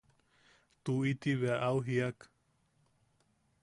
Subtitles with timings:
[0.83, 2.19] –Tuʼi– ti bea au jiak.